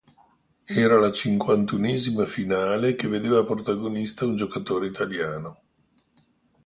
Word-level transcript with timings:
Era 0.83 0.95
la 0.99 1.11
cinquantunesima 1.11 2.25
finale 2.25 2.95
che 2.95 3.07
vedeva 3.07 3.43
protagonista 3.45 4.25
un 4.25 4.35
giocatore 4.35 4.87
italiano. 4.87 5.61